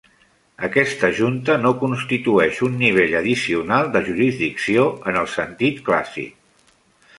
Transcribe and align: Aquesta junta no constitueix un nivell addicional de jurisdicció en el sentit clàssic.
Aquesta 0.67 1.09
junta 1.19 1.57
no 1.65 1.71
constitueix 1.83 2.63
un 2.69 2.79
nivell 2.85 3.13
addicional 3.21 3.93
de 3.97 4.03
jurisdicció 4.09 4.89
en 5.13 5.23
el 5.25 5.33
sentit 5.37 5.87
clàssic. 5.91 6.77